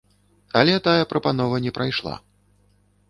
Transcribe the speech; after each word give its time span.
Але 0.61 0.77
тая 0.87 1.03
прапанова 1.13 1.61
не 1.67 1.75
прайшла. 1.79 2.15